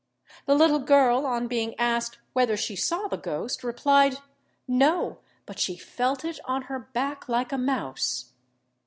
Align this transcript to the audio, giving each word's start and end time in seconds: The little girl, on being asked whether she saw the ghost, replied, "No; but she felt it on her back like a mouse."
The 0.47 0.55
little 0.55 0.79
girl, 0.79 1.27
on 1.27 1.47
being 1.47 1.79
asked 1.79 2.17
whether 2.33 2.57
she 2.57 2.75
saw 2.75 3.07
the 3.07 3.19
ghost, 3.19 3.63
replied, 3.63 4.17
"No; 4.67 5.19
but 5.45 5.59
she 5.59 5.75
felt 5.77 6.25
it 6.25 6.39
on 6.45 6.63
her 6.63 6.79
back 6.79 7.29
like 7.29 7.51
a 7.51 7.57
mouse." 7.59 8.33